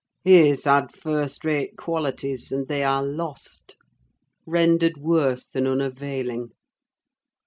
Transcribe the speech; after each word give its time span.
His 0.23 0.63
had 0.63 0.95
first 0.95 1.45
rate 1.45 1.77
qualities, 1.77 2.51
and 2.51 2.67
they 2.67 2.83
are 2.83 3.03
lost: 3.05 3.77
rendered 4.47 4.97
worse 4.97 5.45
than 5.47 5.67
unavailing. 5.67 6.53